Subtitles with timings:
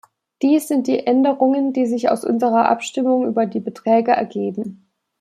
[0.41, 4.87] Dies sind die Änderungen, die sich aus unserer Abstimmung über die Beträge ergeben.